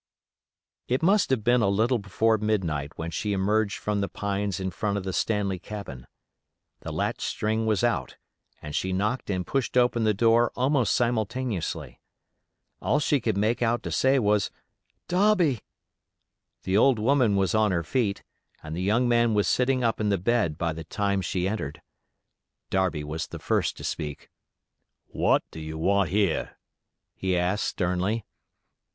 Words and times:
It 0.87 1.03
must 1.03 1.29
have 1.29 1.43
been 1.43 1.61
a 1.61 1.67
little 1.69 1.99
before 1.99 2.39
midnight 2.39 2.93
when 2.95 3.11
she 3.11 3.33
emerged 3.33 3.77
from 3.77 4.01
the 4.01 4.07
pines 4.09 4.59
in 4.59 4.71
front 4.71 4.97
of 4.97 5.03
the 5.03 5.13
Stanley 5.13 5.59
cabin. 5.59 6.07
The 6.79 6.91
latch 6.91 7.21
string 7.21 7.67
was 7.67 7.83
out, 7.83 8.17
and 8.63 8.73
she 8.75 8.93
knocked 8.93 9.29
and 9.29 9.45
pushed 9.45 9.77
open 9.77 10.03
the 10.03 10.15
door 10.15 10.51
almost 10.55 10.95
simultaneously. 10.95 11.99
All 12.81 12.99
she 12.99 13.21
could 13.21 13.37
make 13.37 13.61
out 13.61 13.83
to 13.83 13.91
say 13.91 14.17
was, 14.17 14.49
"Darby." 15.07 15.59
The 16.63 16.75
old 16.75 16.97
woman 16.97 17.35
was 17.35 17.53
on 17.53 17.69
her 17.71 17.83
feet, 17.83 18.23
and 18.63 18.75
the 18.75 18.81
young 18.81 19.07
man 19.07 19.35
was 19.35 19.47
sitting 19.47 19.83
up 19.83 20.01
in 20.01 20.09
the 20.09 20.17
bed, 20.17 20.57
by 20.57 20.73
the 20.73 20.83
time 20.83 21.21
she 21.21 21.47
entered. 21.47 21.79
Darby 22.71 23.03
was 23.03 23.27
the 23.27 23.37
first 23.37 23.77
to 23.77 23.83
speak. 23.83 24.31
"What 25.05 25.43
do 25.51 25.59
you 25.59 25.77
want 25.77 26.09
here?" 26.09 26.57
he 27.13 27.37
asked, 27.37 27.65
sternly. 27.65 28.25